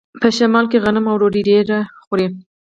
[0.21, 2.27] په شمال کې غنم او ډوډۍ ډیره خوري.